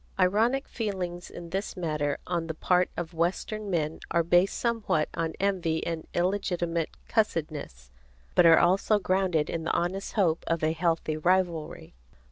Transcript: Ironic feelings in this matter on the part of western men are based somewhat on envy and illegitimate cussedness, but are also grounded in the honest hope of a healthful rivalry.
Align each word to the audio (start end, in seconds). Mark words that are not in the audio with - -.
Ironic 0.19 0.67
feelings 0.67 1.29
in 1.29 1.51
this 1.51 1.77
matter 1.77 2.17
on 2.25 2.47
the 2.47 2.55
part 2.55 2.89
of 2.97 3.13
western 3.13 3.69
men 3.69 3.99
are 4.09 4.23
based 4.23 4.57
somewhat 4.57 5.09
on 5.13 5.35
envy 5.39 5.85
and 5.85 6.07
illegitimate 6.15 6.89
cussedness, 7.07 7.91
but 8.33 8.47
are 8.47 8.57
also 8.57 8.97
grounded 8.97 9.47
in 9.47 9.63
the 9.63 9.73
honest 9.73 10.13
hope 10.13 10.43
of 10.47 10.63
a 10.63 10.71
healthful 10.71 11.17
rivalry. 11.19 11.93